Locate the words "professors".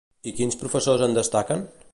0.63-1.05